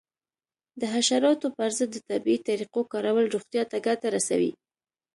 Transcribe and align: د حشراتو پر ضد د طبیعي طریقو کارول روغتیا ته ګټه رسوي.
د 0.79 0.81
حشراتو 0.93 1.47
پر 1.57 1.69
ضد 1.77 1.89
د 1.93 1.97
طبیعي 2.09 2.39
طریقو 2.47 2.81
کارول 2.91 3.25
روغتیا 3.35 3.63
ته 3.71 3.77
ګټه 3.87 4.07
رسوي. 4.15 4.51